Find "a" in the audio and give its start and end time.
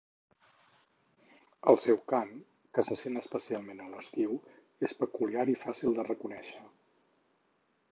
3.87-3.93